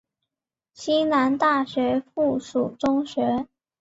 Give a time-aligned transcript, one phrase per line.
[0.73, 3.45] 西南大学附属中学。